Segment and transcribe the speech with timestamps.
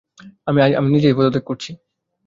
[0.47, 0.89] আমি
[0.91, 1.71] নিজেই পদত্যাগ করছি।